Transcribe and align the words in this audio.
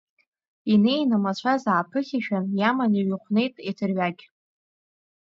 Инеин 0.73 1.11
амацәаз 1.17 1.63
ааԥыхьашәан 1.73 2.45
иаман 2.59 2.91
иҩыхәнеит 2.99 3.55
еҭырҩагь. 3.69 4.23